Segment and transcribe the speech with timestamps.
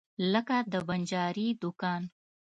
[0.33, 2.03] لکه د بنجاري دکان.